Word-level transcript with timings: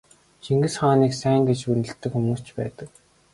Чингис 0.43 0.75
хааныг 0.81 1.13
сайн 1.21 1.41
гэж 1.49 1.59
үнэлдэг 1.71 2.11
хүмүүс 2.13 2.41
ч 2.45 2.47
байдаг. 2.57 2.89